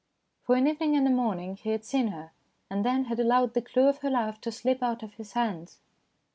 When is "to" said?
4.41-4.51